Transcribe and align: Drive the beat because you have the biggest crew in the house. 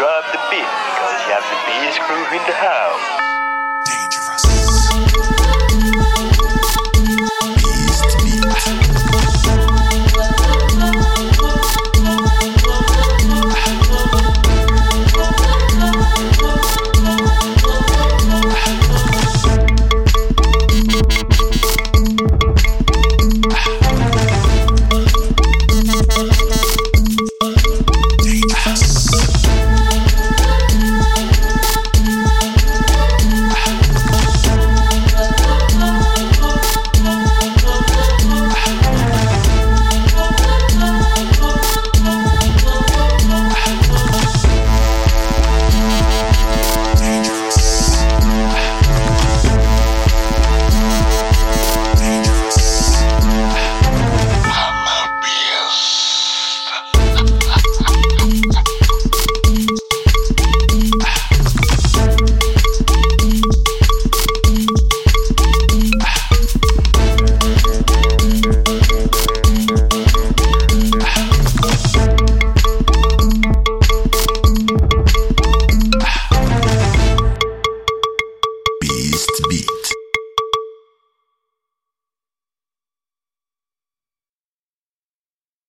Drive 0.00 0.32
the 0.32 0.38
beat 0.50 0.64
because 0.64 1.20
you 1.26 1.32
have 1.34 1.44
the 1.44 1.60
biggest 1.66 2.00
crew 2.00 2.24
in 2.34 2.42
the 2.46 2.54
house. 2.54 3.29